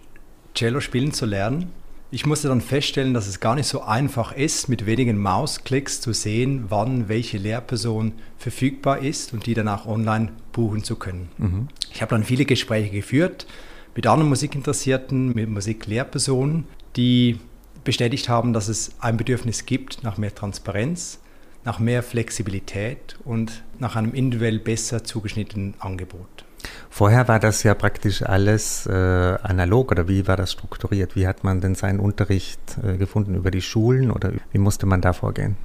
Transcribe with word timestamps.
Cello 0.55 0.81
spielen 0.81 1.13
zu 1.13 1.27
lernen. 1.27 1.71
Ich 2.13 2.27
musste 2.27 2.49
dann 2.49 2.61
feststellen, 2.61 3.15
dass 3.15 3.29
es 3.29 3.39
gar 3.39 3.55
nicht 3.55 3.69
so 3.69 3.83
einfach 3.83 4.33
ist, 4.33 4.69
mit 4.69 4.85
wenigen 4.85 5.17
Mausklicks 5.17 6.01
zu 6.01 6.13
sehen, 6.13 6.65
wann 6.69 7.09
welche 7.09 7.39
Lehrperson 7.39 8.13
verfügbar 8.37 8.99
ist 8.99 9.33
und 9.33 9.47
die 9.47 9.55
dann 9.55 9.69
auch 9.69 9.87
online 9.87 10.33
buchen 10.53 10.83
zu 10.83 10.97
können. 10.97 11.29
Mhm. 11.39 11.69
Ich 11.93 12.03
habe 12.03 12.11
dann 12.11 12.25
viele 12.25 12.45
Gespräche 12.45 12.91
geführt 12.91 13.47
mit 13.95 14.09
anderen 14.09 14.29
Musikinteressierten, 14.29 15.35
mit 15.35 15.49
Musiklehrpersonen, 15.49 16.65
die 16.97 17.39
bestätigt 17.85 18.29
haben, 18.29 18.53
dass 18.53 18.69
es 18.69 18.93
ein 19.01 19.17
Bedürfnis 19.17 19.65
gibt 19.65 20.03
nach 20.03 20.19
mehr 20.19 20.35
Transparenz, 20.35 21.21
nach 21.65 21.79
mehr 21.79 22.03
Flexibilität 22.03 23.19
und 23.25 23.63
nach 23.79 23.95
einem 23.95 24.15
individuell 24.15 24.59
besser 24.59 25.05
zugeschnittenen 25.05 25.75
Angebot. 25.79 26.45
Vorher 26.89 27.29
war 27.29 27.39
das 27.39 27.63
ja 27.63 27.75
praktisch 27.75 28.23
alles 28.23 28.87
äh, 28.87 28.93
analog 28.93 29.93
oder 29.93 30.09
wie 30.09 30.27
war 30.27 30.37
das 30.37 30.53
strukturiert? 30.53 31.17
Wie 31.17 31.27
hat 31.27 31.45
man 31.45 31.61
denn 31.61 31.75
seinen 31.75 32.01
Unterricht 32.01 32.61
äh, 32.83 32.97
gefunden? 32.97 33.35
Über 33.35 33.51
die 33.51 33.63
Schulen 33.63 34.11
oder 34.11 34.33
wie 34.53 34.59
musste 34.59 34.87
man 34.87 35.01
da 35.01 35.13
vorgehen? 35.13 35.57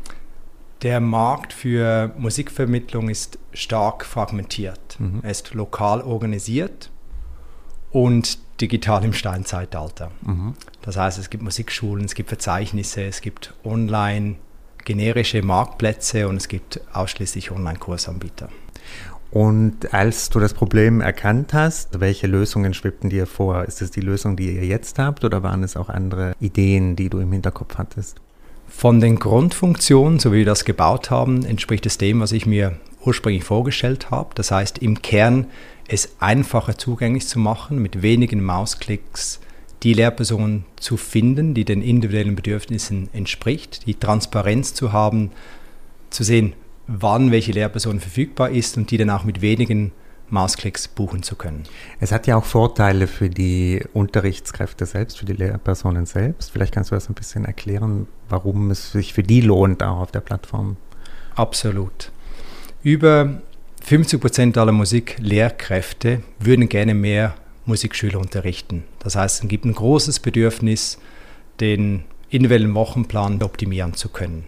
Der 0.82 1.00
Markt 1.00 1.54
für 1.54 2.12
Musikvermittlung 2.18 3.10
ist 3.10 3.40
stark 3.54 4.06
fragmentiert. 4.06 4.98
Mhm. 5.00 5.22
Er 5.24 5.32
ist 5.32 5.54
lokal 5.54 6.02
organisiert 6.02 6.92
und 7.92 8.38
digital 8.62 9.04
im 9.04 9.14
Steinzeitalter. 9.14 10.12
Mhm. 10.22 10.54
Das 10.82 10.98
heißt, 10.98 11.18
es 11.18 11.30
gibt 11.30 11.44
Musikschulen, 11.44 12.06
es 12.06 12.14
gibt 12.14 12.30
Verzeichnisse, 12.30 13.04
es 13.04 13.22
gibt 13.22 13.54
online 13.64 14.36
generische 14.84 15.42
Marktplätze 15.42 16.28
und 16.28 16.38
es 16.38 16.48
gibt 16.48 16.80
ausschließlich 16.94 17.52
Online-Kursanbieter. 17.52 18.50
Und 19.36 19.94
als 19.94 20.30
du 20.30 20.40
das 20.40 20.54
Problem 20.54 21.02
erkannt 21.02 21.54
hast, 21.54 22.00
welche 22.00 22.26
Lösungen 22.26 22.74
schwebten 22.74 23.10
dir 23.10 23.26
vor? 23.26 23.66
Ist 23.66 23.82
es 23.82 23.92
die 23.92 24.00
Lösung, 24.00 24.38
die 24.38 24.56
ihr 24.56 24.66
jetzt 24.66 24.98
habt 24.98 25.26
oder 25.26 25.44
waren 25.44 25.62
es 25.62 25.76
auch 25.76 25.90
andere 25.90 26.38
Ideen, 26.40 26.96
die 26.96 27.10
du 27.10 27.20
im 27.20 27.34
Hinterkopf 27.34 27.78
hattest? 27.78 28.22
Von 28.70 29.02
den 29.02 29.20
Grundfunktionen, 29.20 30.20
so 30.20 30.32
wie 30.32 30.38
wir 30.38 30.46
das 30.46 30.64
gebaut 30.64 31.12
haben, 31.12 31.44
entspricht 31.44 31.86
es 31.86 31.98
dem, 31.98 32.22
was 32.22 32.32
ich 32.32 32.46
mir 32.46 32.80
ursprünglich 33.04 33.44
vorgestellt 33.44 34.10
habe. 34.10 34.30
Das 34.36 34.52
heißt, 34.52 34.78
im 34.78 35.02
Kern 35.02 35.48
es 35.90 36.16
einfacher 36.22 36.78
zugänglich 36.78 37.28
zu 37.28 37.38
machen, 37.38 37.82
mit 37.82 38.02
wenigen 38.02 38.42
Mausklicks 38.42 39.42
die 39.84 39.92
Lehrperson 39.92 40.64
zu 40.78 40.96
finden, 40.96 41.54
die 41.54 41.66
den 41.66 41.82
individuellen 41.82 42.38
Bedürfnissen 42.38 43.10
entspricht, 43.12 43.86
die 43.86 43.96
Transparenz 43.96 44.74
zu 44.74 44.94
haben, 44.94 45.32
zu 46.10 46.24
sehen, 46.24 46.54
wann 46.88 47.32
welche 47.32 47.52
Lehrperson 47.52 48.00
verfügbar 48.00 48.50
ist 48.50 48.78
und 48.78 48.92
die 48.92 48.98
dann 48.98 49.10
auch 49.10 49.24
mit 49.24 49.42
wenigen 49.42 49.92
Mausklicks 50.30 50.88
buchen 50.88 51.24
zu 51.24 51.36
können. 51.36 51.64
Es 52.00 52.12
hat 52.12 52.28
ja 52.28 52.36
auch 52.36 52.46
Vorteile 52.46 53.08
für 53.08 53.30
die 53.30 53.84
Unterrichtskräfte 53.94 54.86
selbst, 54.86 55.20
für 55.20 55.26
die 55.26 55.34
Lehrpersonen 55.34 56.06
selbst. 56.06 56.52
Vielleicht 56.52 56.74
kannst 56.74 56.92
du 56.92 56.96
das 56.96 57.10
ein 57.10 57.14
bisschen 57.14 57.46
erklären, 57.46 58.08
warum 58.30 58.72
es 58.72 58.92
sich 58.92 59.14
für 59.14 59.24
die 59.24 59.42
lohnt, 59.42 59.84
auch 59.84 60.00
auf 60.00 60.12
der 60.12 60.22
Plattform. 60.22 60.78
Absolut. 61.36 62.12
Über 62.82 63.42
50 63.84 64.20
Prozent 64.20 64.58
aller 64.58 64.72
Musiklehrkräfte 64.72 66.24
würden 66.40 66.70
gerne 66.70 66.96
mehr 66.96 67.36
Musikschüler 67.66 68.20
unterrichten. 68.20 68.84
Das 69.00 69.16
heißt, 69.16 69.44
es 69.44 69.50
gibt 69.50 69.66
ein 69.66 69.74
großes 69.74 70.20
Bedürfnis, 70.20 71.00
den 71.60 72.04
individuellen 72.30 72.74
Wochenplan 72.74 73.42
optimieren 73.44 73.94
zu 73.94 74.10
können. 74.10 74.46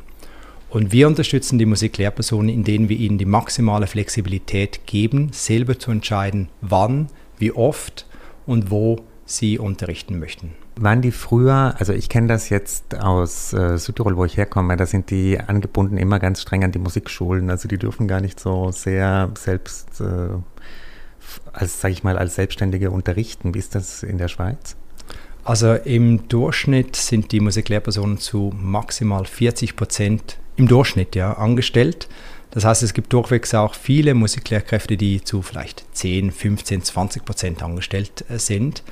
Und 0.69 0.91
wir 0.91 1.07
unterstützen 1.07 1.57
die 1.57 1.65
Musiklehrpersonen, 1.65 2.49
indem 2.49 2.89
wir 2.89 2.97
ihnen 2.97 3.17
die 3.17 3.25
maximale 3.25 3.87
Flexibilität 3.87 4.85
geben, 4.85 5.29
selber 5.31 5.79
zu 5.79 5.91
entscheiden, 5.91 6.49
wann, 6.61 7.07
wie 7.37 7.53
oft 7.53 8.05
und 8.45 8.69
wo 8.69 8.97
sie 9.25 9.59
unterrichten 9.59 10.19
möchten. 10.19 10.53
Waren 10.79 11.01
die 11.01 11.11
früher, 11.11 11.75
also 11.79 11.93
ich 11.93 12.09
kenne 12.09 12.27
das 12.27 12.49
jetzt 12.49 12.95
aus 12.95 13.53
äh, 13.53 13.77
Südtirol, 13.77 14.15
wo 14.17 14.25
ich 14.25 14.37
herkomme, 14.37 14.77
da 14.77 14.85
sind 14.85 15.09
die 15.09 15.39
angebunden 15.39 15.97
immer 15.97 16.19
ganz 16.19 16.41
streng 16.41 16.63
an 16.63 16.71
die 16.71 16.79
Musikschulen. 16.79 17.49
Also 17.49 17.67
die 17.67 17.77
dürfen 17.77 18.07
gar 18.07 18.21
nicht 18.21 18.39
so 18.39 18.71
sehr 18.71 19.31
selbst, 19.37 20.01
äh, 20.01 20.29
als 21.51 21.81
sage 21.81 21.93
ich 21.93 22.03
mal, 22.03 22.17
als 22.17 22.35
Selbstständige 22.35 22.91
unterrichten. 22.91 23.53
Wie 23.53 23.59
ist 23.59 23.73
das 23.73 24.03
in 24.03 24.17
der 24.17 24.27
Schweiz? 24.27 24.75
Also 25.43 25.73
im 25.73 26.27
Durchschnitt 26.27 26.95
sind 26.95 27.31
die 27.31 27.39
Musiklehrpersonen 27.39 28.17
zu 28.17 28.53
maximal 28.55 29.25
40 29.25 29.75
Prozent 29.77 30.37
im 30.57 30.67
Durchschnitt 30.67 31.15
ja, 31.15 31.33
angestellt. 31.33 32.07
Das 32.51 32.65
heißt, 32.65 32.83
es 32.83 32.93
gibt 32.93 33.13
durchwegs 33.13 33.53
auch 33.53 33.75
viele 33.75 34.13
Musiklehrkräfte, 34.13 34.97
die 34.97 35.23
zu 35.23 35.41
vielleicht 35.41 35.85
10, 35.93 36.31
15, 36.31 36.83
20 36.83 37.25
Prozent 37.25 37.63
angestellt 37.63 38.25
äh, 38.29 38.39
sind. 38.39 38.83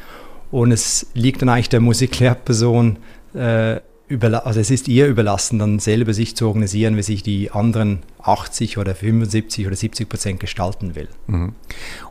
Und 0.51 0.71
es 0.71 1.07
liegt 1.13 1.41
dann 1.41 1.49
eigentlich 1.49 1.69
der 1.69 1.81
Musiklehrperson, 1.81 2.97
äh, 3.33 3.79
also 4.09 4.59
es 4.59 4.69
ist 4.69 4.87
ihr 4.87 5.07
überlassen, 5.07 5.57
dann 5.57 5.79
selber 5.79 6.13
sich 6.13 6.35
zu 6.35 6.47
organisieren, 6.47 6.95
wie 6.95 7.01
sich 7.01 7.23
die 7.23 7.51
anderen 7.51 8.03
80 8.21 8.77
oder 8.77 8.93
75 8.93 9.65
oder 9.65 9.75
70 9.75 10.07
Prozent 10.07 10.39
gestalten 10.39 10.95
will. 10.95 11.07
Mhm. 11.27 11.53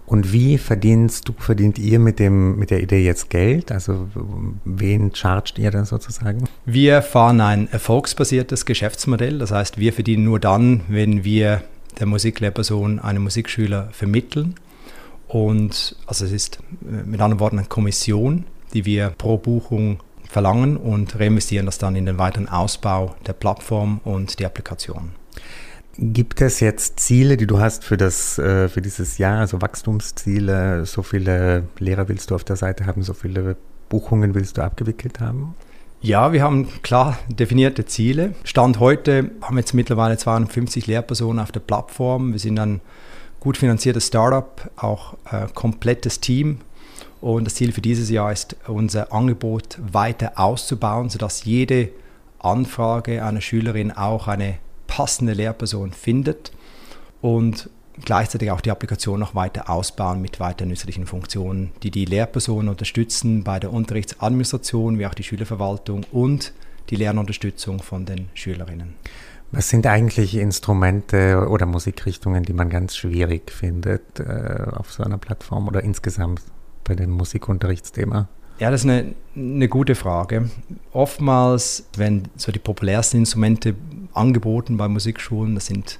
Und 0.06 0.32
wie 0.32 0.58
verdienst 0.58 1.28
du, 1.28 1.34
verdient 1.38 1.78
ihr 1.78 1.98
mit, 1.98 2.18
dem, 2.18 2.58
mit 2.58 2.70
der 2.70 2.82
Idee 2.82 3.04
jetzt 3.04 3.30
Geld? 3.30 3.70
Also 3.70 4.08
wen 4.64 5.14
chargt 5.14 5.58
ihr 5.58 5.70
dann 5.70 5.84
sozusagen? 5.84 6.44
Wir 6.66 7.00
fahren 7.00 7.40
ein 7.40 7.70
erfolgsbasiertes 7.70 8.66
Geschäftsmodell. 8.66 9.38
Das 9.38 9.52
heißt, 9.52 9.78
wir 9.78 9.92
verdienen 9.92 10.24
nur 10.24 10.40
dann, 10.40 10.82
wenn 10.88 11.22
wir 11.24 11.62
der 11.98 12.06
Musiklehrperson 12.06 12.98
einen 12.98 13.22
Musikschüler 13.22 13.88
vermitteln. 13.92 14.56
Und 15.28 15.96
also 16.06 16.24
es 16.24 16.32
ist 16.32 16.58
äh, 16.82 17.04
mit 17.04 17.20
anderen 17.20 17.40
Worten 17.40 17.58
eine 17.58 17.68
Kommission, 17.68 18.44
die 18.72 18.84
wir 18.84 19.10
pro 19.10 19.38
Buchung 19.38 20.00
verlangen 20.34 20.76
und 20.76 21.18
reinvestieren 21.18 21.64
das 21.64 21.78
dann 21.78 21.94
in 21.94 22.06
den 22.06 22.18
weiteren 22.18 22.48
Ausbau 22.48 23.14
der 23.24 23.34
Plattform 23.34 24.00
und 24.02 24.40
die 24.40 24.44
Applikation. 24.44 25.12
Gibt 25.96 26.40
es 26.40 26.58
jetzt 26.58 26.98
Ziele, 26.98 27.36
die 27.36 27.46
du 27.46 27.60
hast 27.60 27.84
für, 27.84 27.96
das, 27.96 28.36
äh, 28.40 28.68
für 28.68 28.82
dieses 28.82 29.16
Jahr, 29.18 29.38
also 29.38 29.62
Wachstumsziele? 29.62 30.86
So 30.86 31.04
viele 31.04 31.68
Lehrer 31.78 32.08
willst 32.08 32.32
du 32.32 32.34
auf 32.34 32.42
der 32.42 32.56
Seite 32.56 32.84
haben, 32.84 33.04
so 33.04 33.14
viele 33.14 33.56
Buchungen 33.88 34.34
willst 34.34 34.58
du 34.58 34.62
abgewickelt 34.62 35.20
haben? 35.20 35.54
Ja, 36.00 36.32
wir 36.32 36.42
haben 36.42 36.68
klar 36.82 37.16
definierte 37.28 37.84
Ziele. 37.84 38.34
Stand 38.42 38.80
heute 38.80 39.30
haben 39.40 39.54
wir 39.54 39.60
jetzt 39.60 39.72
mittlerweile 39.72 40.18
250 40.18 40.88
Lehrpersonen 40.88 41.38
auf 41.38 41.52
der 41.52 41.60
Plattform. 41.60 42.32
Wir 42.32 42.40
sind 42.40 42.58
ein 42.58 42.80
gut 43.38 43.56
finanziertes 43.56 44.08
Startup, 44.08 44.68
auch 44.74 45.14
ein 45.26 45.44
äh, 45.44 45.46
komplettes 45.54 46.18
Team. 46.18 46.58
Und 47.24 47.46
das 47.46 47.54
Ziel 47.54 47.72
für 47.72 47.80
dieses 47.80 48.10
Jahr 48.10 48.32
ist, 48.32 48.54
unser 48.66 49.10
Angebot 49.10 49.78
weiter 49.80 50.32
auszubauen, 50.38 51.08
sodass 51.08 51.46
jede 51.46 51.88
Anfrage 52.38 53.24
einer 53.24 53.40
Schülerin 53.40 53.92
auch 53.92 54.28
eine 54.28 54.58
passende 54.88 55.32
Lehrperson 55.32 55.92
findet 55.92 56.52
und 57.22 57.70
gleichzeitig 58.04 58.50
auch 58.50 58.60
die 58.60 58.70
Applikation 58.70 59.18
noch 59.18 59.34
weiter 59.34 59.70
ausbauen 59.70 60.20
mit 60.20 60.38
weiter 60.38 60.66
nützlichen 60.66 61.06
Funktionen, 61.06 61.72
die 61.82 61.90
die 61.90 62.04
Lehrpersonen 62.04 62.68
unterstützen 62.68 63.42
bei 63.42 63.58
der 63.58 63.72
Unterrichtsadministration 63.72 64.98
wie 64.98 65.06
auch 65.06 65.14
die 65.14 65.22
Schülerverwaltung 65.22 66.04
und 66.12 66.52
die 66.90 66.96
Lernunterstützung 66.96 67.80
von 67.80 68.04
den 68.04 68.28
Schülerinnen. 68.34 68.96
Was 69.50 69.70
sind 69.70 69.86
eigentlich 69.86 70.34
Instrumente 70.34 71.46
oder 71.48 71.64
Musikrichtungen, 71.64 72.42
die 72.42 72.52
man 72.52 72.68
ganz 72.68 72.96
schwierig 72.96 73.50
findet 73.50 74.20
äh, 74.20 74.66
auf 74.74 74.92
so 74.92 75.02
einer 75.02 75.16
Plattform 75.16 75.68
oder 75.68 75.82
insgesamt 75.82 76.42
bei 76.84 76.94
dem 76.94 77.10
Musikunterrichtsthema? 77.10 78.28
Ja, 78.60 78.70
das 78.70 78.84
ist 78.84 78.90
eine, 78.90 79.14
eine 79.34 79.68
gute 79.68 79.96
Frage. 79.96 80.48
Oftmals, 80.92 81.88
wenn 81.96 82.28
so 82.36 82.52
die 82.52 82.60
populärsten 82.60 83.18
Instrumente 83.18 83.74
angeboten 84.12 84.76
bei 84.76 84.86
Musikschulen, 84.86 85.56
das 85.56 85.66
sind 85.66 85.98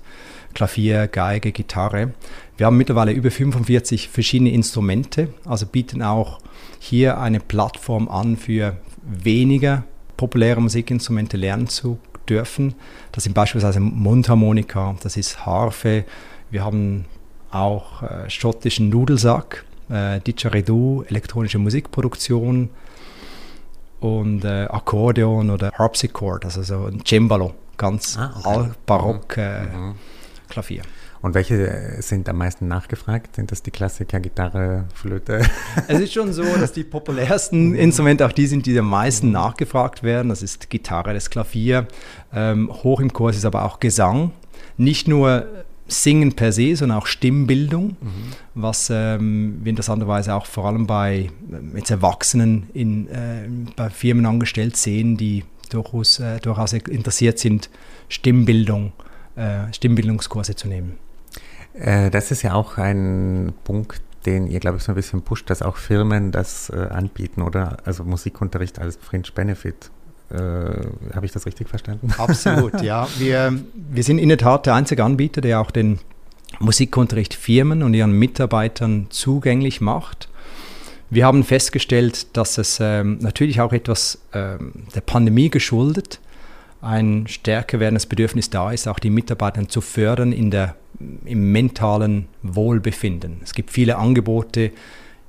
Klavier, 0.55 1.09
Geige, 1.09 1.51
Gitarre. 1.51 2.15
Wir 2.57 2.67
haben 2.67 2.77
mittlerweile 2.77 3.11
über 3.11 3.33
45 3.33 4.09
verschiedene 4.09 4.53
Instrumente, 4.53 5.35
also 5.45 5.67
bieten 5.67 6.01
auch 6.01 6.39
hier 6.79 7.19
eine 7.19 7.41
Plattform 7.41 8.09
an 8.09 8.37
für 8.37 8.77
weniger 9.03 9.83
populäre 10.17 10.61
Musikinstrumente 10.61 11.37
lernen 11.37 11.69
zu 11.69 11.99
dürfen. 12.29 12.75
Das 13.11 13.25
sind 13.25 13.35
beispielsweise 13.35 13.81
Mundharmonika, 13.81 14.95
das 15.03 15.17
ist 15.17 15.45
Harfe, 15.45 16.05
wir 16.53 16.65
haben 16.65 17.07
auch 17.51 18.03
äh, 18.03 18.31
schottischen 18.31 18.91
Nudelsack, 18.91 19.65
äh, 19.91 20.21
Didgeridoo, 20.21 21.05
elektronische 21.09 21.59
Musikproduktion 21.59 22.71
und 24.01 24.45
äh, 24.45 24.65
Akkordeon 24.65 25.51
oder 25.51 25.73
Harpsichord, 25.73 26.45
also 26.45 26.63
so 26.63 26.87
ein 26.87 27.03
Cembalo, 27.05 27.55
ganz 27.77 28.19
ah, 28.19 28.35
okay. 28.45 28.71
barock 28.87 29.37
äh, 29.37 29.63
mhm. 29.63 29.95
Klavier. 30.49 30.83
Und 31.25 31.33
welche 31.33 32.03
sind 32.03 32.29
am 32.29 32.37
meisten 32.37 32.69
nachgefragt? 32.69 33.37
Sind 33.37 33.51
das 33.51 33.63
die 33.63 33.71
Klassiker, 33.71 34.21
Gitarre, 34.21 34.85
Flöte? 34.93 35.41
Es 35.89 35.99
ist 35.99 36.13
schon 36.13 36.35
so, 36.35 36.45
dass 36.45 36.73
die 36.73 36.85
populärsten 36.85 37.75
Instrumente 37.75 38.27
auch 38.27 38.33
die 38.33 38.47
sind, 38.47 38.67
die 38.67 38.79
am 38.79 38.91
meisten 38.91 39.33
nachgefragt 39.33 40.03
werden. 40.03 40.29
Das 40.29 40.43
ist 40.43 40.69
Gitarre, 40.69 41.15
das 41.15 41.31
Klavier. 41.31 41.89
Ähm, 42.35 42.71
hoch 42.71 43.01
im 43.01 43.11
Kurs 43.11 43.37
ist 43.37 43.47
aber 43.47 43.65
auch 43.65 43.81
Gesang. 43.81 44.33
Nicht 44.77 45.09
nur 45.09 45.64
Singen 45.87 46.33
per 46.35 46.53
se, 46.53 46.77
sondern 46.77 46.99
auch 46.99 47.07
Stimmbildung, 47.07 47.97
mhm. 48.01 48.33
was 48.55 48.91
ähm, 48.91 49.61
wir 49.63 49.71
interessanterweise 49.71 50.35
auch 50.35 50.47
vor 50.47 50.67
allem 50.67 50.87
bei 50.87 51.29
äh, 51.53 51.77
jetzt 51.77 51.91
Erwachsenen 51.91 52.69
in, 52.73 53.09
äh, 53.09 53.49
bei 53.77 53.91
Firmen 53.91 54.25
angestellt 54.25 54.77
sehen, 54.77 55.17
die 55.17 55.45
durchaus, 55.71 56.21
äh, 56.21 56.39
durchaus 56.41 56.73
interessiert 56.73 57.39
sind, 57.39 57.69
Stimmbildung, 58.09 58.93
äh, 59.37 59.73
Stimmbildungskurse 59.73 60.55
zu 60.55 60.69
nehmen. 60.69 60.99
Äh, 61.75 62.11
das 62.11 62.31
ist 62.31 62.43
ja 62.43 62.55
auch 62.55 62.79
ein 62.79 63.53
Punkt, 63.65 64.01
den 64.27 64.47
ihr, 64.47 64.61
glaube 64.61 64.79
ich, 64.79 64.85
so 64.85 64.93
ein 64.93 64.95
bisschen 64.95 65.23
pusht, 65.23 65.51
dass 65.51 65.61
auch 65.61 65.77
Firmen 65.77 66.33
das 66.33 66.71
äh, 66.71 66.77
anbieten, 66.77 67.43
oder? 67.43 67.79
Also 67.85 68.05
Musikunterricht 68.05 68.79
als 68.79 68.97
Fringe 68.97 69.29
Benefit. 69.35 69.91
Äh, 70.35 71.15
Habe 71.15 71.27
ich 71.27 71.33
das 71.33 71.47
richtig 71.47 71.69
verstanden? 71.69 72.13
Absolut, 72.19 72.81
ja. 72.83 73.09
Wir, 73.19 73.59
wir 73.75 74.03
sind 74.03 74.19
in 74.19 74.29
der 74.29 74.39
Tat 74.39 74.67
der 74.67 74.75
einzige 74.75 75.05
Anbieter, 75.05 75.41
der 75.41 75.61
auch 75.61 75.71
den 75.71 75.99
Musikunterricht 76.59 77.35
Firmen 77.35 77.83
und 77.83 77.95
ihren 77.95 78.13
Mitarbeitern 78.13 79.07
zugänglich 79.11 79.81
macht. 79.81 80.29
Wir 81.11 81.27
haben 81.27 81.45
festgestellt, 81.45 82.37
dass 82.37 82.59
es 82.59 82.79
ähm, 82.81 83.19
natürlich 83.21 83.61
auch 83.61 83.73
etwas 83.73 84.19
ähm, 84.33 84.73
der 84.95 85.01
Pandemie 85.01 85.51
geschuldet 85.51 86.21
ein 86.85 87.27
stärker 87.27 87.81
werdendes 87.81 88.07
Bedürfnis 88.07 88.51
da 88.51 88.71
ist, 88.71 88.87
auch 88.87 88.99
die 88.99 89.11
Mitarbeiter 89.11 89.67
zu 89.69 89.81
fördern 89.81 90.33
in 90.33 90.51
der, 90.51 90.77
im 91.25 91.51
mentalen 91.51 92.29
Wohlbefinden. 92.43 93.41
Es 93.43 93.55
gibt 93.55 93.71
viele 93.71 93.97
Angebote, 93.97 94.71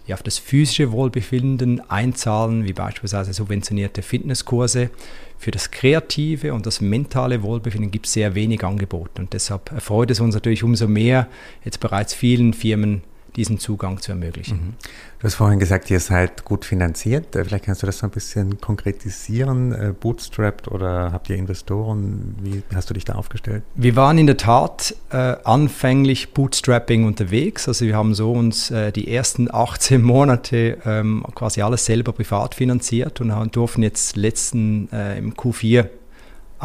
die 0.08 0.14
auf 0.14 0.24
das 0.24 0.38
physische 0.38 0.92
Wohlbefinden 0.92 1.82
einzahlen, 1.90 2.66
wie 2.66 2.74
beispielsweise 2.74 3.34
subventionierte 3.34 4.02
Fitnesskurse. 4.02 4.90
Für 5.38 5.52
das 5.52 5.72
kreative 5.72 6.54
und 6.54 6.66
das 6.66 6.82
mentale 6.82 7.44
Wohlbefinden 7.44 7.92
gibt 7.92 8.06
es 8.06 8.14
sehr 8.14 8.36
wenig 8.36 8.64
Angebote 8.64 9.22
und 9.22 9.34
deshalb 9.34 9.72
erfreut 9.72 10.12
es 10.12 10.20
uns 10.20 10.36
natürlich 10.36 10.64
umso 10.64 10.88
mehr, 10.88 11.28
jetzt 11.64 11.80
bereits 11.80 12.14
vielen 12.14 12.54
Firmen 12.54 13.02
diesen 13.36 13.60
Zugang 13.60 14.02
zu 14.02 14.12
ermöglichen. 14.12 14.58
Mhm. 14.58 14.74
Du 15.20 15.26
hast 15.26 15.36
vorhin 15.36 15.60
gesagt, 15.60 15.90
ihr 15.90 16.00
seid 16.00 16.46
gut 16.46 16.66
finanziert. 16.66 17.36
Äh, 17.36 17.46
vielleicht 17.46 17.66
kannst 17.66 17.82
du 17.82 17.86
das 17.86 18.00
so 18.00 18.08
ein 18.08 18.12
bisschen 18.12 18.60
konkretisieren. 18.60 19.72
Äh, 19.72 19.94
bootstrapped 20.00 20.68
oder 20.68 21.12
habt 21.12 21.30
ihr 21.30 21.36
Investoren? 21.36 22.36
Wie 22.42 22.64
hast 22.74 22.90
du 22.90 22.94
dich 22.94 23.06
da 23.06 23.14
aufgestellt? 23.14 23.64
Wir 23.76 23.96
waren 23.96 24.18
in 24.18 24.28
der 24.28 24.38
Tat 24.38 24.96
äh, 25.12 25.36
anfänglich 25.44 26.34
Bootstrapping 26.34 27.06
unterwegs. 27.06 27.68
Also 27.68 27.86
wir 27.86 27.96
haben 27.96 28.14
so 28.14 28.32
uns 28.32 28.72
äh, 28.72 28.92
die 28.92 29.14
ersten 29.14 29.48
18 29.54 30.02
Monate 30.02 30.78
ähm, 30.86 31.26
quasi 31.34 31.62
alles 31.62 31.86
selber 31.86 32.14
privat 32.14 32.56
finanziert 32.56 33.22
und 33.22 33.56
durften 33.56 33.84
jetzt 33.84 34.16
letzten 34.16 34.92
äh, 34.92 35.18
im 35.18 35.34
Q4 35.34 35.90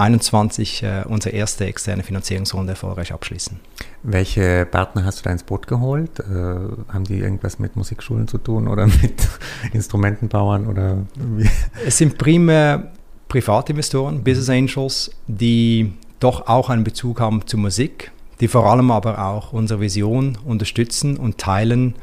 21 0.01 0.83
äh, 0.83 1.03
unsere 1.07 1.35
erste 1.35 1.67
externe 1.67 2.03
Finanzierungsrunde 2.03 2.73
erfolgreich 2.73 3.13
abschließen. 3.13 3.61
Welche 4.03 4.67
Partner 4.67 5.05
hast 5.05 5.21
du 5.21 5.23
da 5.25 5.31
ins 5.31 5.43
Boot 5.43 5.67
geholt? 5.67 6.21
Äh, 6.21 6.25
haben 6.25 7.05
die 7.05 7.19
irgendwas 7.19 7.59
mit 7.59 7.77
Musikschulen 7.77 8.27
zu 8.27 8.39
tun 8.39 8.67
oder 8.67 8.87
mit 9.03 9.29
Instrumentenbauern 9.73 10.67
oder 10.67 10.99
wie? 11.15 11.49
Es 11.87 11.99
sind 11.99 12.19
primär 12.19 12.93
Privatinvestoren, 13.29 14.25
Business 14.25 14.49
Angels, 14.49 15.11
die 15.27 15.93
doch 16.19 16.49
auch 16.49 16.69
einen 16.69 16.83
Bezug 16.83 17.21
haben 17.21 17.47
zur 17.47 17.61
Musik, 17.61 18.11
die 18.41 18.49
vor 18.49 18.67
allem 18.67 18.91
aber 18.91 19.25
auch 19.25 19.53
unsere 19.53 19.81
Vision 19.81 20.37
unterstützen 20.45 21.17
und 21.17 21.39
teilen, 21.39 21.95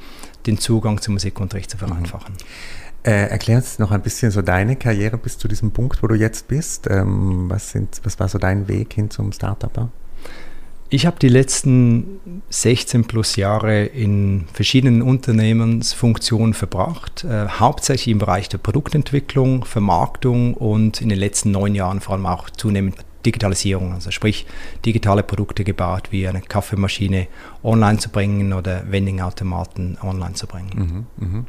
den 0.45 0.57
Zugang 0.57 1.01
zum 1.01 1.15
Musikunterricht 1.15 1.69
zu 1.69 1.77
vereinfachen. 1.77 2.33
Mhm. 2.33 2.86
Äh, 3.07 3.29
erklär 3.29 3.55
uns 3.55 3.79
noch 3.79 3.91
ein 3.91 4.01
bisschen 4.01 4.31
so 4.31 4.41
deine 4.41 4.75
Karriere 4.75 5.17
bis 5.17 5.37
zu 5.37 5.47
diesem 5.47 5.71
Punkt, 5.71 6.03
wo 6.03 6.07
du 6.07 6.15
jetzt 6.15 6.49
bist. 6.49 6.87
Ähm, 6.89 7.49
was, 7.49 7.71
sind, 7.71 8.01
was 8.03 8.19
war 8.19 8.27
so 8.27 8.37
dein 8.37 8.67
Weg 8.67 8.91
hin 8.91 9.09
zum 9.09 9.31
Startup? 9.31 9.87
Ich 10.89 11.05
habe 11.05 11.17
die 11.17 11.29
letzten 11.29 12.41
16 12.49 13.05
plus 13.05 13.37
Jahre 13.37 13.85
in 13.85 14.43
verschiedenen 14.51 15.01
Unternehmensfunktionen 15.01 16.53
verbracht, 16.53 17.23
äh, 17.23 17.47
hauptsächlich 17.47 18.09
im 18.09 18.17
Bereich 18.17 18.49
der 18.49 18.57
Produktentwicklung, 18.57 19.63
Vermarktung 19.63 20.53
und 20.53 20.99
in 21.01 21.07
den 21.07 21.17
letzten 21.17 21.51
neun 21.51 21.75
Jahren 21.75 22.01
vor 22.01 22.15
allem 22.15 22.25
auch 22.25 22.49
zunehmend 22.49 22.97
Digitalisierung, 23.25 23.93
also 23.93 24.11
sprich 24.11 24.45
digitale 24.85 25.23
Produkte 25.23 25.63
gebaut, 25.63 26.09
wie 26.11 26.27
eine 26.27 26.41
Kaffeemaschine 26.41 27.27
online 27.63 27.99
zu 27.99 28.09
bringen 28.09 28.53
oder 28.53 28.89
Vending-Automaten 28.91 29.97
online 30.01 30.33
zu 30.33 30.47
bringen. 30.47 31.07
Mhm, 31.17 31.25
mh. 31.25 31.45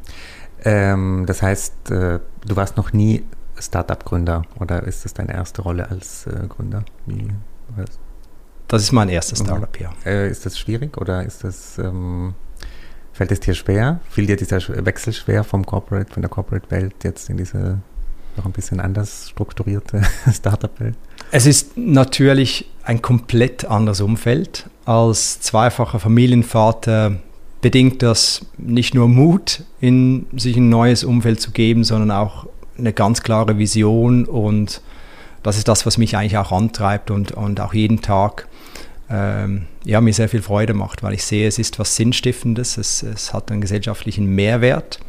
Ähm, 0.63 1.25
das 1.25 1.41
heißt, 1.41 1.91
äh, 1.91 2.19
du 2.45 2.55
warst 2.55 2.77
noch 2.77 2.93
nie 2.93 3.23
Startup-Gründer 3.57 4.43
oder 4.59 4.83
ist 4.83 5.05
das 5.05 5.13
deine 5.13 5.33
erste 5.33 5.61
Rolle 5.61 5.89
als 5.89 6.27
äh, 6.27 6.47
Gründer? 6.47 6.83
Wie? 7.05 7.29
Das 8.67 8.83
ist 8.83 8.91
mein 8.91 9.09
erstes 9.09 9.41
mhm. 9.41 9.45
Startup, 9.45 9.79
ja. 9.79 9.91
Äh, 10.05 10.29
ist 10.29 10.45
das 10.45 10.57
schwierig 10.57 10.97
oder 10.97 11.23
ist 11.23 11.43
das, 11.43 11.77
ähm, 11.77 12.33
fällt 13.13 13.31
es 13.31 13.39
dir 13.39 13.53
schwer? 13.53 13.99
Fiel 14.09 14.27
dir 14.27 14.35
dieser 14.35 14.59
Wechsel 14.85 15.13
schwer 15.13 15.43
vom 15.43 15.65
Corporate, 15.65 16.11
von 16.11 16.21
der 16.21 16.29
Corporate-Welt 16.29 17.03
jetzt 17.03 17.29
in 17.29 17.37
diese 17.37 17.79
noch 18.37 18.45
ein 18.45 18.51
bisschen 18.51 18.79
anders 18.79 19.29
strukturierte 19.29 20.01
Startup-Welt? 20.31 20.95
Es 21.31 21.45
ist 21.45 21.77
natürlich 21.77 22.71
ein 22.83 23.01
komplett 23.01 23.65
anderes 23.65 24.01
Umfeld. 24.01 24.69
Als 24.85 25.41
zweifacher 25.41 25.99
Familienvater 25.99 27.17
bedingt 27.61 28.01
das 28.01 28.45
nicht 28.57 28.93
nur 28.93 29.07
Mut, 29.07 29.63
in 29.81 30.25
sich 30.35 30.55
ein 30.57 30.69
neues 30.69 31.03
Umfeld 31.03 31.41
zu 31.41 31.51
geben, 31.51 31.83
sondern 31.83 32.11
auch 32.11 32.47
eine 32.77 32.93
ganz 32.93 33.21
klare 33.21 33.57
Vision. 33.57 34.25
Und 34.25 34.81
das 35.43 35.57
ist 35.57 35.67
das, 35.67 35.85
was 35.85 35.97
mich 35.97 36.15
eigentlich 36.15 36.37
auch 36.37 36.51
antreibt 36.51 37.11
und, 37.11 37.31
und 37.33 37.59
auch 37.59 37.73
jeden 37.73 38.01
Tag 38.01 38.47
ähm, 39.09 39.65
ja, 39.83 40.01
mir 40.01 40.13
sehr 40.13 40.29
viel 40.29 40.41
Freude 40.41 40.73
macht, 40.73 41.03
weil 41.03 41.13
ich 41.13 41.23
sehe, 41.23 41.47
es 41.47 41.57
ist 41.57 41.79
was 41.79 41.95
Sinnstiftendes, 41.95 42.77
es, 42.77 43.03
es 43.03 43.33
hat 43.33 43.51
einen 43.51 43.61
gesellschaftlichen 43.61 44.25
Mehrwert. 44.25 44.99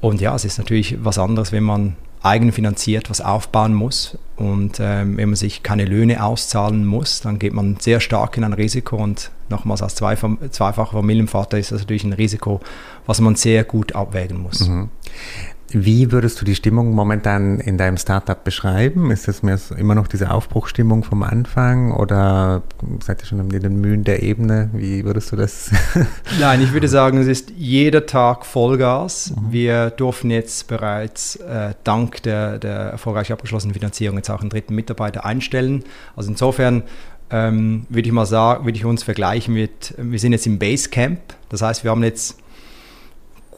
Und 0.00 0.20
ja, 0.20 0.34
es 0.34 0.44
ist 0.44 0.58
natürlich 0.58 0.96
was 1.02 1.18
anderes, 1.18 1.52
wenn 1.52 1.62
man 1.62 1.96
eigenfinanziert 2.22 3.10
was 3.10 3.20
aufbauen 3.20 3.74
muss. 3.74 4.18
Und 4.36 4.78
ähm, 4.80 5.16
wenn 5.16 5.30
man 5.30 5.36
sich 5.36 5.62
keine 5.62 5.84
Löhne 5.84 6.24
auszahlen 6.24 6.84
muss, 6.84 7.20
dann 7.20 7.38
geht 7.38 7.52
man 7.52 7.76
sehr 7.80 8.00
stark 8.00 8.36
in 8.36 8.44
ein 8.44 8.52
Risiko. 8.52 8.96
Und 8.96 9.30
nochmals 9.48 9.82
als 9.82 9.94
zweifacher 9.94 10.92
Familienvater 10.92 11.58
ist 11.58 11.72
das 11.72 11.80
natürlich 11.80 12.04
ein 12.04 12.12
Risiko, 12.12 12.60
was 13.06 13.20
man 13.20 13.34
sehr 13.34 13.64
gut 13.64 13.94
abwägen 13.94 14.40
muss. 14.40 14.68
Mhm. 14.68 14.88
Wie 15.72 16.12
würdest 16.12 16.40
du 16.40 16.44
die 16.44 16.54
Stimmung 16.54 16.92
momentan 16.94 17.58
in 17.58 17.78
deinem 17.78 17.96
Startup 17.96 18.42
beschreiben? 18.42 19.10
Ist 19.10 19.26
es 19.28 19.42
mehr 19.42 19.56
so 19.56 19.74
immer 19.74 19.94
noch 19.94 20.06
diese 20.06 20.30
Aufbruchstimmung 20.30 21.02
vom 21.02 21.22
Anfang 21.22 21.92
oder 21.92 22.62
seid 23.00 23.22
ihr 23.22 23.26
schon 23.26 23.40
in 23.50 23.62
den 23.62 23.80
Mühen 23.80 24.04
der 24.04 24.22
Ebene? 24.22 24.70
Wie 24.72 25.04
würdest 25.04 25.32
du 25.32 25.36
das? 25.36 25.70
Nein, 26.40 26.60
ich 26.60 26.72
würde 26.72 26.88
sagen, 26.88 27.18
es 27.18 27.26
ist 27.26 27.52
jeder 27.56 28.06
Tag 28.06 28.44
Vollgas. 28.44 29.34
Mhm. 29.34 29.52
Wir 29.52 29.90
durften 29.90 30.30
jetzt 30.30 30.68
bereits 30.68 31.36
äh, 31.36 31.74
dank 31.84 32.22
der, 32.22 32.58
der 32.58 32.72
erfolgreich 32.72 33.32
abgeschlossenen 33.32 33.74
Finanzierung 33.74 34.16
jetzt 34.16 34.30
auch 34.30 34.40
einen 34.40 34.50
dritten 34.50 34.74
Mitarbeiter 34.74 35.24
einstellen. 35.24 35.84
Also 36.16 36.30
insofern 36.30 36.82
ähm, 37.30 37.86
würde 37.88 38.06
ich 38.06 38.12
mal 38.12 38.26
sagen, 38.26 38.66
würde 38.66 38.76
ich 38.76 38.84
uns 38.84 39.02
vergleichen 39.02 39.54
mit, 39.54 39.94
wir 39.96 40.18
sind 40.18 40.32
jetzt 40.32 40.46
im 40.46 40.58
Basecamp. 40.58 41.20
Das 41.48 41.62
heißt, 41.62 41.82
wir 41.82 41.90
haben 41.90 42.04
jetzt 42.04 42.41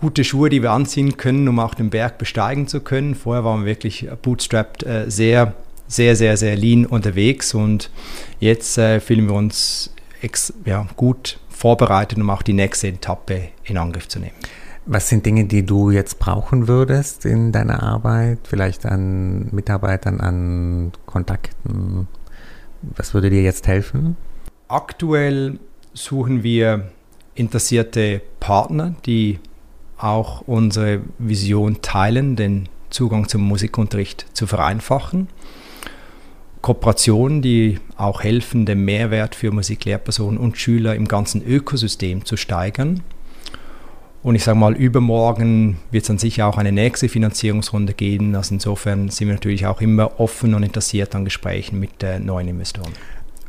gute 0.04 0.22
Schuhe, 0.22 0.50
die 0.50 0.60
wir 0.60 0.70
anziehen 0.72 1.16
können, 1.16 1.48
um 1.48 1.58
auch 1.58 1.72
den 1.72 1.88
Berg 1.88 2.18
besteigen 2.18 2.66
zu 2.66 2.80
können. 2.80 3.14
Vorher 3.14 3.42
waren 3.42 3.60
wir 3.60 3.68
wirklich 3.68 4.06
bootstrapped 4.20 4.82
äh, 4.82 5.10
sehr, 5.10 5.54
sehr, 5.88 6.14
sehr, 6.14 6.36
sehr 6.36 6.56
lean 6.56 6.84
unterwegs 6.84 7.54
und 7.54 7.90
jetzt 8.38 8.76
äh, 8.76 9.00
fühlen 9.00 9.26
wir 9.28 9.34
uns 9.34 9.94
ja, 10.66 10.86
gut 10.96 11.38
vorbereitet, 11.48 12.18
um 12.18 12.28
auch 12.28 12.42
die 12.42 12.52
nächste 12.52 12.88
Etappe 12.88 13.48
in 13.64 13.78
Angriff 13.78 14.06
zu 14.06 14.18
nehmen. 14.18 14.34
Was 14.84 15.08
sind 15.08 15.24
Dinge, 15.24 15.46
die 15.46 15.64
du 15.64 15.90
jetzt 15.90 16.18
brauchen 16.18 16.68
würdest 16.68 17.24
in 17.24 17.50
deiner 17.50 17.82
Arbeit? 17.82 18.40
Vielleicht 18.44 18.84
an 18.84 19.48
Mitarbeitern, 19.52 20.20
an 20.20 20.92
Kontakten? 21.06 22.08
Was 22.82 23.14
würde 23.14 23.30
dir 23.30 23.40
jetzt 23.40 23.66
helfen? 23.68 24.18
Aktuell 24.68 25.58
suchen 25.94 26.42
wir 26.42 26.90
interessierte 27.34 28.20
Partner, 28.38 28.94
die 29.06 29.38
auch 29.98 30.42
unsere 30.42 31.00
Vision 31.18 31.82
teilen, 31.82 32.36
den 32.36 32.68
Zugang 32.90 33.28
zum 33.28 33.42
Musikunterricht 33.42 34.26
zu 34.32 34.46
vereinfachen. 34.46 35.28
Kooperationen, 36.62 37.42
die 37.42 37.78
auch 37.96 38.22
helfen, 38.22 38.64
den 38.64 38.84
Mehrwert 38.84 39.34
für 39.34 39.50
Musiklehrpersonen 39.50 40.38
und 40.38 40.56
Schüler 40.56 40.94
im 40.94 41.06
ganzen 41.06 41.44
Ökosystem 41.44 42.24
zu 42.24 42.36
steigern. 42.36 43.02
Und 44.22 44.36
ich 44.36 44.44
sage 44.44 44.58
mal, 44.58 44.74
übermorgen 44.74 45.76
wird 45.90 46.04
es 46.04 46.08
dann 46.08 46.16
sicher 46.16 46.46
auch 46.46 46.56
eine 46.56 46.72
nächste 46.72 47.10
Finanzierungsrunde 47.10 47.92
geben. 47.92 48.34
Also 48.34 48.54
insofern 48.54 49.10
sind 49.10 49.28
wir 49.28 49.34
natürlich 49.34 49.66
auch 49.66 49.82
immer 49.82 50.18
offen 50.18 50.54
und 50.54 50.62
interessiert 50.62 51.14
an 51.14 51.26
Gesprächen 51.26 51.78
mit 51.78 51.90
neuen 52.20 52.48
Investoren. 52.48 52.92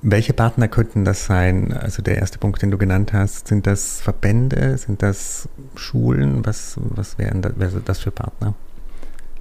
Welche 0.07 0.33
Partner 0.33 0.67
könnten 0.67 1.03
das 1.03 1.25
sein? 1.25 1.73
Also 1.73 2.03
der 2.03 2.19
erste 2.19 2.37
Punkt, 2.37 2.61
den 2.61 2.69
du 2.69 2.77
genannt 2.77 3.11
hast, 3.11 3.47
sind 3.47 3.65
das 3.65 4.01
Verbände, 4.01 4.77
sind 4.77 5.01
das 5.01 5.49
Schulen? 5.75 6.45
Was, 6.45 6.75
was 6.77 7.17
wären 7.17 7.41
das, 7.41 7.53
wäre 7.57 7.81
das 7.83 7.97
für 8.01 8.11
Partner? 8.11 8.53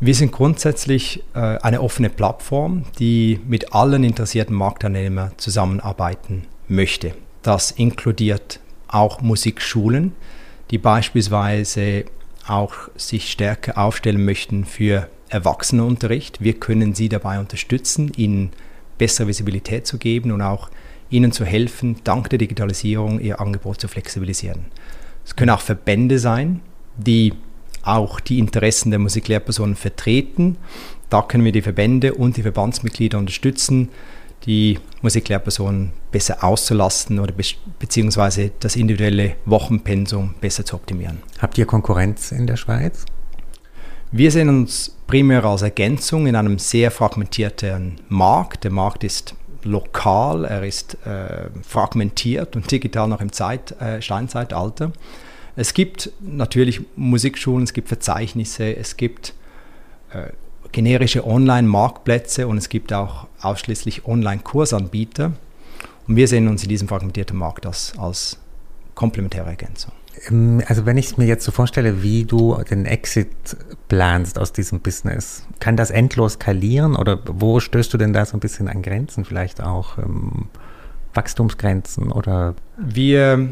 Wir 0.01 0.15
sind 0.15 0.33
grundsätzlich 0.33 1.23
äh, 1.35 1.39
eine 1.39 1.83
offene 1.83 2.09
Plattform, 2.09 2.85
die 2.99 3.41
mit 3.47 3.75
allen 3.75 4.05
interessierten 4.05 4.57
Marktteilnehmern 4.57 5.33
zusammenarbeiten 5.37 6.47
möchte. 6.67 7.13
Das 7.43 7.71
inkludiert 7.71 8.59
auch 8.89 9.21
Musikschulen, 9.21 10.15
die 10.71 10.79
beispielsweise 10.79 12.07
auch 12.49 12.73
sich 12.97 13.31
stärker 13.31 13.77
aufstellen 13.77 14.25
möchten 14.25 14.65
für 14.65 15.11
Erwachsenenunterricht. 15.29 16.43
Wir 16.43 16.55
können 16.55 16.95
sie 16.95 17.11
dabei 17.11 17.39
unterstützen, 17.39 18.11
ihnen 18.17 18.53
bessere 18.99 19.29
Visibilität 19.29 19.87
zu 19.87 19.99
geben 19.99 20.31
und 20.33 20.43
auch 20.43 20.71
ihnen 21.11 21.33
zu 21.33 21.45
helfen, 21.45 21.97
dank 22.05 22.31
der 22.31 22.39
Digitalisierung 22.39 23.21
ihr 23.21 23.41
Angebot 23.41 23.81
zu 23.81 23.89
flexibilisieren. 23.89 24.67
Es 25.25 25.37
können 25.37 25.51
auch 25.51 25.61
Verbände 25.61 26.19
sein, 26.19 26.61
die 26.97 27.33
auch 27.83 28.21
die 28.21 28.39
Interessen 28.39 28.91
der 28.91 28.99
Musiklehrpersonen 28.99 29.77
vertreten. 29.77 30.57
Da 31.11 31.23
können 31.23 31.45
wir 31.45 31.53
die 31.53 31.63
Verbände 31.63 32.15
und 32.15 32.37
die 32.37 32.43
Verbandsmitglieder 32.43 33.19
unterstützen, 33.19 33.91
die 34.47 34.79
Musiklehrpersonen 35.03 35.93
besser 36.11 36.45
auszulasten 36.45 37.19
oder 37.19 37.33
be 37.33 37.43
beziehungsweise 37.79 38.51
das 38.61 38.77
individuelle 38.77 39.37
Wochenpensum 39.47 40.35
besser 40.41 40.65
zu 40.65 40.77
optimieren. 40.77 41.19
Habt 41.39 41.57
ihr 41.59 41.67
Konkurrenz 41.67 42.33
in 42.33 42.47
der 42.47 42.57
Schweiz? 42.57 43.05
Wir 44.17 44.31
sehen 44.31 44.49
uns 44.49 44.95
primär 45.09 45.45
als 45.45 45.63
Ergänzung 45.63 46.29
in 46.29 46.37
einem 46.37 46.61
sehr 46.61 46.93
fragmentierten 46.93 47.97
Markt. 48.09 48.63
Der 48.63 48.71
Markt 48.71 49.03
ist 49.03 49.35
lokal, 49.65 50.45
er 50.45 50.63
ist 50.63 50.97
äh, 51.05 51.51
fragmentiert 51.67 52.55
und 52.55 52.71
digital 52.71 53.09
noch 53.09 53.21
im 53.21 53.33
Zeit, 53.33 53.73
äh, 53.81 54.01
Steinzeitalter. 54.01 54.93
Es 55.57 55.75
gibt 55.75 56.13
natürlich 56.21 56.83
Musikschulen, 56.95 57.65
es 57.65 57.73
gibt 57.73 57.89
Verzeichnisse, 57.89 58.77
es 58.77 58.97
gibt 58.97 59.35
äh, 60.13 60.31
generische 60.71 61.27
Online-Marktplätze 61.27 62.47
und 62.47 62.59
es 62.59 62.69
gibt 62.69 62.93
auch 62.93 63.27
ausschließlich 63.41 64.07
Online-Kursanbieter. 64.07 65.33
Und 66.07 66.15
wir 66.15 66.29
sehen 66.29 66.47
uns 66.47 66.63
in 66.63 66.69
diesem 66.69 66.87
fragmentierten 66.87 67.37
Markt 67.37 67.67
als, 67.67 67.93
als 67.99 68.39
komplementäre 68.95 69.49
Ergänzung. 69.49 69.91
Ähm, 70.29 70.63
also 70.67 70.87
wenn 70.87 70.97
ich 70.97 71.17
mir 71.17 71.27
jetzt 71.27 71.45
so 71.45 71.53
vorstelle, 71.53 72.03
wie 72.03 72.25
du 72.25 72.57
den 72.71 72.87
Exit 72.87 73.29
planst 73.89 74.39
aus 74.39 74.53
diesem 74.53 74.81
Business, 74.81 75.47
kann 75.61 75.77
das 75.77 75.91
endlos 75.91 76.35
skalieren 76.35 76.97
oder 76.97 77.21
wo 77.27 77.61
stößt 77.61 77.93
du 77.93 77.99
denn 77.99 78.13
da 78.13 78.25
so 78.25 78.37
ein 78.37 78.41
bisschen 78.41 78.69
an 78.69 78.83
Grenzen, 78.83 79.25
vielleicht 79.25 79.63
auch 79.63 79.99
ähm, 79.99 80.49
Wachstumsgrenzen 81.15 82.11
oder? 82.11 82.55
Wir 82.77 83.49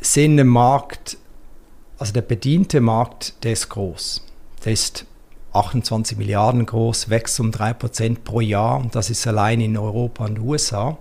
sehen 0.00 0.36
den 0.36 0.48
Markt 0.48 1.18
also 1.98 2.12
der 2.12 2.22
bediente 2.22 2.80
Markt, 2.80 3.44
der 3.44 3.52
ist 3.52 3.68
groß. 3.68 4.26
Der 4.64 4.72
ist 4.72 5.06
28 5.52 6.18
Milliarden 6.18 6.66
groß, 6.66 7.08
wächst 7.08 7.38
um 7.40 7.50
3% 7.50 8.18
pro 8.24 8.40
Jahr. 8.40 8.84
Das 8.92 9.10
ist 9.10 9.26
allein 9.26 9.60
in 9.60 9.76
Europa 9.76 10.24
und 10.24 10.40
USA. 10.40 10.98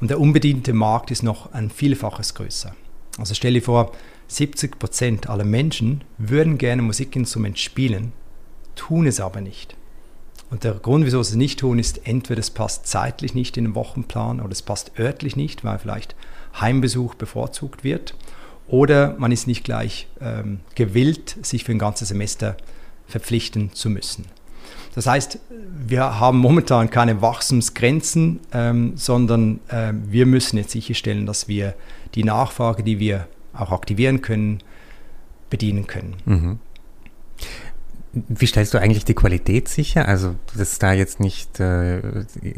Und 0.00 0.10
der 0.10 0.20
unbediente 0.20 0.72
Markt 0.72 1.10
ist 1.10 1.22
noch 1.22 1.52
ein 1.52 1.70
Vielfaches 1.70 2.34
größer. 2.34 2.74
Also 3.18 3.34
stell 3.34 3.54
dir 3.54 3.62
vor, 3.62 3.92
70% 4.30 5.26
aller 5.28 5.44
Menschen 5.44 6.02
würden 6.18 6.58
gerne 6.58 6.82
Musikinstrument 6.82 7.58
spielen, 7.58 8.12
tun 8.74 9.06
es 9.06 9.20
aber 9.20 9.40
nicht. 9.40 9.76
Und 10.50 10.64
der 10.64 10.74
Grund, 10.74 11.04
wieso 11.04 11.22
sie 11.22 11.32
es 11.32 11.36
nicht 11.36 11.60
tun, 11.60 11.78
ist 11.78 12.06
entweder 12.06 12.40
es 12.40 12.50
passt 12.50 12.86
zeitlich 12.86 13.34
nicht 13.34 13.56
in 13.56 13.64
den 13.64 13.74
Wochenplan 13.74 14.40
oder 14.40 14.52
es 14.52 14.62
passt 14.62 14.92
örtlich 14.98 15.36
nicht, 15.36 15.64
weil 15.64 15.78
vielleicht 15.78 16.14
Heimbesuch 16.60 17.14
bevorzugt 17.14 17.82
wird 17.84 18.14
oder 18.66 19.16
man 19.18 19.32
ist 19.32 19.46
nicht 19.46 19.64
gleich 19.64 20.06
ähm, 20.20 20.60
gewillt, 20.74 21.36
sich 21.42 21.64
für 21.64 21.72
ein 21.72 21.78
ganzes 21.78 22.08
Semester 22.08 22.56
verpflichten 23.06 23.72
zu 23.72 23.90
müssen. 23.90 24.26
Das 24.94 25.06
heißt, 25.06 25.40
wir 25.86 26.20
haben 26.20 26.38
momentan 26.38 26.88
keine 26.88 27.20
Wachstumsgrenzen, 27.20 28.40
ähm, 28.52 28.92
sondern 28.96 29.58
äh, 29.68 29.92
wir 29.92 30.24
müssen 30.24 30.56
jetzt 30.56 30.70
sicherstellen, 30.70 31.26
dass 31.26 31.48
wir 31.48 31.74
die 32.14 32.22
Nachfrage, 32.22 32.84
die 32.84 33.00
wir 33.00 33.26
auch 33.56 33.72
aktivieren 33.72 34.22
können, 34.22 34.58
bedienen 35.50 35.86
können. 35.86 36.16
Mhm. 36.24 36.58
Wie 38.12 38.46
stellst 38.46 38.72
du 38.74 38.78
eigentlich 38.78 39.04
die 39.04 39.14
Qualität 39.14 39.68
sicher? 39.68 40.06
Also, 40.06 40.36
dass 40.56 40.78
da 40.78 40.92
jetzt 40.92 41.18
nicht, 41.18 41.58
äh, 41.58 42.00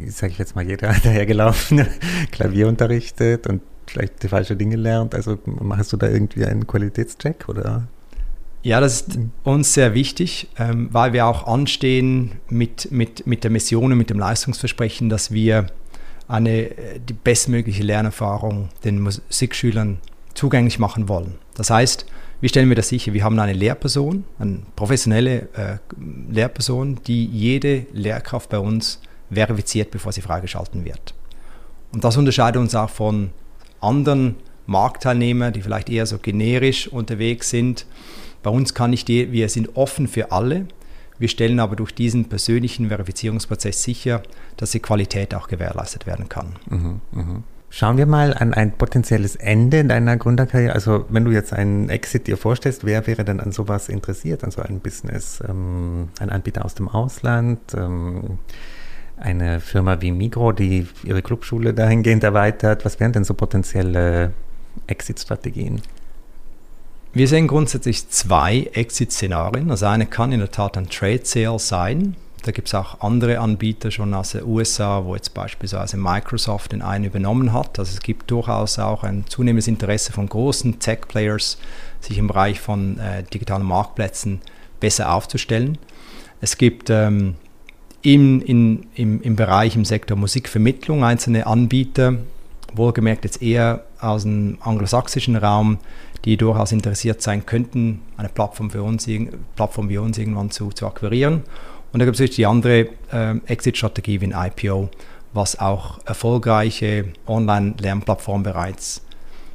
sage 0.07 0.31
ich 0.31 0.37
jetzt 0.37 0.55
mal, 0.55 0.65
jeder 0.67 0.93
dahergelaufen 1.03 1.87
Klavier 2.31 2.67
unterrichtet 2.67 3.47
und 3.47 3.61
vielleicht 3.87 4.21
die 4.21 4.27
falschen 4.27 4.57
Dinge 4.57 4.75
lernt. 4.75 5.15
Also 5.15 5.39
machst 5.45 5.93
du 5.93 5.97
da 5.97 6.07
irgendwie 6.09 6.45
einen 6.45 6.67
Qualitätscheck 6.67 7.47
oder? 7.47 7.87
Ja, 8.63 8.79
das 8.81 9.01
ist 9.01 9.19
uns 9.43 9.73
sehr 9.73 9.93
wichtig, 9.93 10.49
ähm, 10.59 10.89
weil 10.91 11.13
wir 11.13 11.25
auch 11.25 11.47
anstehen 11.47 12.33
mit, 12.49 12.91
mit, 12.91 13.25
mit 13.25 13.43
der 13.43 13.51
Mission 13.51 13.91
und 13.91 13.97
mit 13.97 14.09
dem 14.09 14.19
Leistungsversprechen, 14.19 15.09
dass 15.09 15.31
wir 15.31 15.67
eine, 16.27 16.69
die 17.07 17.13
bestmögliche 17.13 17.83
Lernerfahrung 17.83 18.69
den 18.83 18.99
Musikschülern 18.99 19.99
zugänglich 20.37 20.79
machen 20.79 21.09
wollen. 21.09 21.35
Das 21.55 21.69
heißt, 21.69 22.05
wie 22.39 22.49
stellen 22.49 22.69
wir 22.69 22.75
das 22.75 22.89
sicher? 22.89 23.13
Wir 23.13 23.23
haben 23.23 23.37
eine 23.39 23.53
Lehrperson, 23.53 24.23
eine 24.37 24.59
professionelle 24.75 25.49
äh, 25.53 25.77
Lehrperson, 26.29 26.99
die 27.07 27.25
jede 27.25 27.87
Lehrkraft 27.91 28.49
bei 28.49 28.59
uns 28.59 29.01
verifiziert, 29.31 29.91
bevor 29.91 30.11
sie 30.11 30.21
freigeschalten 30.21 30.85
wird. 30.85 31.15
Und 31.91 32.03
das 32.03 32.15
unterscheidet 32.17 32.61
uns 32.61 32.75
auch 32.75 32.89
von 32.89 33.31
anderen 33.81 34.35
Marktteilnehmern, 34.67 35.53
die 35.53 35.61
vielleicht 35.61 35.89
eher 35.89 36.05
so 36.05 36.19
generisch 36.19 36.87
unterwegs 36.87 37.49
sind. 37.49 37.85
Bei 38.43 38.51
uns 38.51 38.73
kann 38.73 38.93
ich 38.93 39.05
die, 39.05 39.31
wir 39.31 39.49
sind 39.49 39.75
offen 39.75 40.07
für 40.07 40.31
alle. 40.31 40.67
Wir 41.17 41.29
stellen 41.29 41.59
aber 41.59 41.75
durch 41.75 41.95
diesen 41.95 42.25
persönlichen 42.25 42.89
Verifizierungsprozess 42.89 43.81
sicher, 43.81 44.21
dass 44.57 44.71
die 44.71 44.79
Qualität 44.79 45.33
auch 45.33 45.47
gewährleistet 45.47 46.05
werden 46.05 46.29
kann. 46.29 46.55
Mhm, 46.69 47.01
mh. 47.11 47.43
Schauen 47.69 47.97
wir 47.97 48.05
mal 48.05 48.33
an 48.33 48.53
ein 48.53 48.71
potenzielles 48.71 49.35
Ende 49.35 49.83
deiner 49.83 50.15
Gründerkarriere. 50.15 50.73
Also 50.73 51.05
wenn 51.09 51.25
du 51.25 51.31
jetzt 51.31 51.53
einen 51.53 51.89
Exit 51.89 52.27
dir 52.27 52.37
vorstellst, 52.37 52.85
wer 52.85 53.05
wäre 53.07 53.25
denn 53.25 53.39
an 53.39 53.51
sowas 53.51 53.89
interessiert, 53.89 54.43
an 54.43 54.51
so 54.51 54.61
einem 54.61 54.79
Business? 54.79 55.43
Ähm, 55.47 56.09
ein 56.19 56.29
Anbieter 56.29 56.63
aus 56.63 56.75
dem 56.75 56.87
Ausland? 56.87 57.59
Ähm, 57.75 58.39
eine 59.17 59.59
Firma 59.59 59.99
wie 60.01 60.11
Migro, 60.11 60.53
die 60.53 60.87
ihre 61.03 61.21
Clubschule 61.21 61.73
dahingehend 61.73 62.23
erweitert. 62.23 62.85
Was 62.85 62.99
wären 62.99 63.11
denn 63.11 63.23
so 63.23 63.33
potenzielle 63.33 64.31
Exit-Strategien? 64.85 65.81
Wir 67.13 67.27
sehen 67.27 67.47
grundsätzlich 67.47 68.09
zwei 68.09 68.69
Exit-Szenarien. 68.73 69.71
Also 69.71 69.87
eine 69.87 70.05
kann 70.05 70.31
in 70.31 70.39
der 70.39 70.51
Tat 70.51 70.77
ein 70.77 70.87
Trade 70.87 71.21
Sale 71.23 71.59
sein. 71.59 72.15
Da 72.43 72.51
gibt 72.51 72.67
es 72.67 72.75
auch 72.75 73.01
andere 73.01 73.39
Anbieter 73.39 73.91
schon 73.91 74.13
aus 74.13 74.31
den 74.31 74.45
USA, 74.45 75.03
wo 75.03 75.15
jetzt 75.15 75.33
beispielsweise 75.33 75.97
Microsoft 75.97 76.71
den 76.71 76.81
einen 76.81 77.05
übernommen 77.05 77.51
hat. 77.51 77.79
Also 77.79 77.91
es 77.93 77.99
gibt 77.99 78.31
durchaus 78.31 78.79
auch 78.79 79.03
ein 79.03 79.25
zunehmendes 79.27 79.67
Interesse 79.67 80.13
von 80.13 80.29
großen 80.29 80.79
Tech-Players, 80.79 81.57
sich 81.99 82.17
im 82.17 82.27
Bereich 82.27 82.59
von 82.59 82.99
äh, 82.99 83.23
digitalen 83.23 83.65
Marktplätzen 83.65 84.41
besser 84.79 85.13
aufzustellen. 85.13 85.77
Es 86.39 86.57
gibt 86.57 86.89
ähm, 86.89 87.35
im, 88.01 88.41
in, 88.41 88.85
im, 88.93 89.21
im 89.21 89.35
Bereich, 89.35 89.75
im 89.75 89.85
Sektor 89.85 90.15
Musikvermittlung 90.15 91.03
einzelne 91.03 91.47
Anbieter, 91.47 92.15
wohlgemerkt 92.73 93.23
jetzt 93.25 93.41
eher 93.41 93.85
aus 93.99 94.23
dem 94.23 94.57
anglosächsischen 94.61 95.35
Raum, 95.35 95.79
die 96.25 96.37
durchaus 96.37 96.71
interessiert 96.71 97.21
sein 97.21 97.45
könnten, 97.45 98.01
eine 98.17 98.29
Plattform, 98.29 98.69
für 98.69 98.83
uns, 98.83 99.07
Plattform 99.55 99.89
wie 99.89 99.97
uns 99.97 100.17
irgendwann 100.17 100.51
zu, 100.51 100.69
zu 100.69 100.85
akquirieren. 100.85 101.43
Und 101.91 101.99
da 101.99 102.05
gibt 102.05 102.19
es 102.19 102.35
die 102.35 102.45
andere 102.45 102.89
äh, 103.11 103.37
Exit-Strategie 103.45 104.21
wie 104.21 104.33
ein 104.33 104.51
IPO, 104.51 104.89
was 105.33 105.59
auch 105.59 105.99
erfolgreiche 106.05 107.05
Online-Lernplattformen 107.27 108.43
bereits 108.43 109.01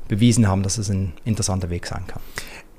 bewiesen 0.09 0.49
haben, 0.49 0.63
dass 0.63 0.79
es 0.79 0.89
ein 0.89 1.13
interessanter 1.25 1.71
Weg 1.71 1.87
sein 1.87 2.05
kann. 2.07 2.23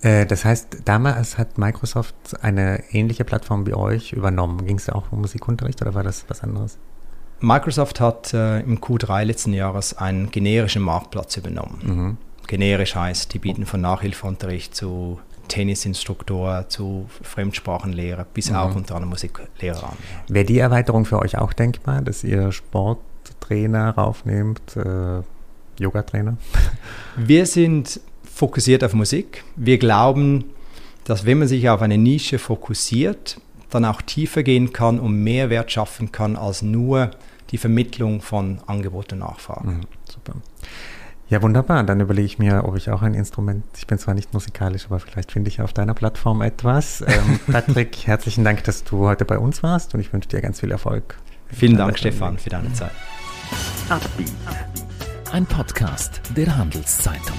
Äh, 0.01 0.25
das 0.25 0.45
heißt, 0.45 0.79
damals 0.85 1.37
hat 1.37 1.57
Microsoft 1.57 2.15
eine 2.41 2.83
ähnliche 2.91 3.23
Plattform 3.23 3.65
wie 3.65 3.73
euch 3.73 4.13
übernommen. 4.13 4.65
Ging 4.65 4.77
es 4.77 4.85
da 4.85 4.93
auch 4.93 5.11
um 5.11 5.21
Musikunterricht 5.21 5.81
oder 5.81 5.93
war 5.93 6.03
das 6.03 6.25
was 6.27 6.43
anderes? 6.43 6.77
Microsoft 7.39 7.99
hat 7.99 8.33
äh, 8.33 8.59
im 8.59 8.79
Q3 8.79 9.25
letzten 9.25 9.53
Jahres 9.53 9.97
einen 9.97 10.31
generischen 10.31 10.81
Marktplatz 10.81 11.35
übernommen. 11.37 11.79
Mhm. 11.83 12.17
Generisch 12.47 12.95
heißt, 12.95 13.33
die 13.33 13.39
bieten 13.39 13.65
von 13.65 13.81
Nachhilfeunterricht 13.81 14.75
zu 14.75 15.19
Tennisinstruktor 15.47 16.67
zu 16.69 17.07
Fremdsprachenlehrer 17.21 18.25
bis 18.33 18.49
mhm. 18.49 18.55
auch 18.55 18.75
unter 18.75 18.95
anderem 18.95 19.09
Musiklehrer 19.09 19.83
an. 19.83 19.97
Ja. 20.27 20.33
Wäre 20.33 20.45
die 20.45 20.59
Erweiterung 20.59 21.05
für 21.05 21.19
euch 21.19 21.37
auch 21.37 21.53
denkbar, 21.53 22.01
dass 22.01 22.23
ihr 22.23 22.51
Sporttrainer 22.51 23.91
raufnehmt, 23.91 24.75
äh, 24.75 25.21
Yogatrainer? 25.79 26.37
Wir 27.15 27.45
sind 27.45 27.99
fokussiert 28.23 28.83
auf 28.83 28.93
Musik. 28.93 29.43
Wir 29.55 29.77
glauben, 29.77 30.45
dass 31.03 31.25
wenn 31.25 31.39
man 31.39 31.47
sich 31.47 31.69
auf 31.69 31.81
eine 31.81 31.97
Nische 31.97 32.39
fokussiert, 32.39 33.39
dann 33.69 33.85
auch 33.85 34.01
tiefer 34.01 34.43
gehen 34.43 34.73
kann 34.73 34.99
und 34.99 35.23
Mehrwert 35.23 35.71
schaffen 35.71 36.11
kann 36.11 36.35
als 36.35 36.61
nur 36.61 37.11
die 37.51 37.57
Vermittlung 37.57 38.21
von 38.21 38.59
Angebot 38.65 39.13
und 39.13 39.19
Nachfrage. 39.19 39.67
Mhm, 39.67 39.81
super. 40.09 40.33
Ja, 41.29 41.41
wunderbar. 41.41 41.83
Dann 41.83 41.99
überlege 41.99 42.25
ich 42.25 42.39
mir, 42.39 42.63
ob 42.65 42.75
ich 42.75 42.89
auch 42.89 43.01
ein 43.01 43.13
Instrument, 43.13 43.65
ich 43.77 43.87
bin 43.87 43.97
zwar 43.97 44.13
nicht 44.13 44.33
musikalisch, 44.33 44.85
aber 44.85 44.99
vielleicht 44.99 45.31
finde 45.31 45.49
ich 45.49 45.61
auf 45.61 45.73
deiner 45.73 45.93
Plattform 45.93 46.41
etwas. 46.41 47.01
Ähm, 47.01 47.39
Patrick, 47.51 48.05
herzlichen 48.05 48.43
Dank, 48.43 48.63
dass 48.65 48.83
du 48.83 49.05
heute 49.05 49.25
bei 49.25 49.39
uns 49.39 49.63
warst 49.63 49.93
und 49.93 49.99
ich 49.99 50.11
wünsche 50.13 50.29
dir 50.29 50.41
ganz 50.41 50.59
viel 50.59 50.71
Erfolg. 50.71 51.17
Vielen 51.47 51.77
Dank, 51.77 51.97
Stefan, 51.97 52.37
für 52.37 52.49
deine 52.49 52.71
Zeit. 52.73 52.91
Ein 55.31 55.45
Podcast 55.45 56.21
der 56.35 56.55
Handelszeitung. 56.55 57.37